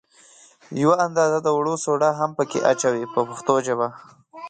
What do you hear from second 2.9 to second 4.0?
په پښتو ژبه.